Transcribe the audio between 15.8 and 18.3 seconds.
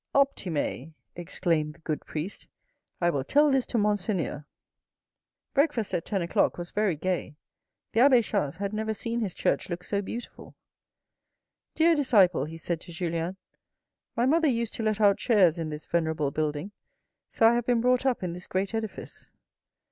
venerable building, so I have been brought up